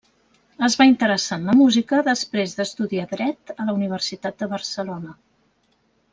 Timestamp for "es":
0.67-0.75